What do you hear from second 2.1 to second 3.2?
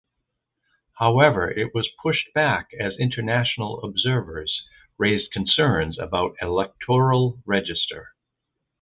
back as